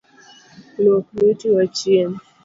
Luok 0.83 1.05
lueti 1.15 1.47
wachiem. 1.55 2.11